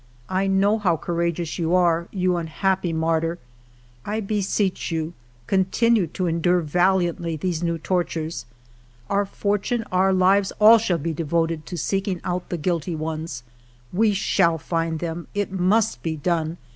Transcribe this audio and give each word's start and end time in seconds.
I 0.29 0.47
know 0.47 0.79
how 0.79 0.97
courageous 0.97 1.59
you 1.59 1.75
are, 1.75 2.07
you 2.09 2.35
unhappy 2.35 2.91
martyr! 2.91 3.37
I 4.03 4.19
beseech 4.19 4.89
you, 4.91 5.13
continue 5.45 6.07
to 6.07 6.25
endure 6.25 6.61
val 6.61 6.97
iantly 6.97 7.39
these 7.39 7.61
new 7.61 7.77
tortures. 7.77 8.47
Our 9.11 9.25
fortune, 9.27 9.83
our 9.91 10.11
lives,— 10.11 10.51
all 10.59 10.79
shall 10.79 10.97
be 10.97 11.13
devoted 11.13 11.67
to 11.67 11.77
seeking 11.77 12.19
out 12.23 12.49
the 12.49 12.57
guilty 12.57 12.95
ones. 12.95 13.43
We 13.93 14.17
will 14.39 14.57
find 14.57 14.97
them; 14.97 15.27
it 15.35 15.51
must 15.51 16.01
be 16.01 16.15
done. 16.15 16.57